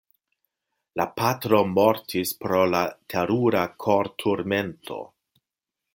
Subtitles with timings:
[1.01, 2.81] La patro mortis pro la
[3.15, 4.99] terura korturmento.